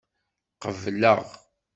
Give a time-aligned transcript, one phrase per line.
[0.61, 1.19] Qebleɣ.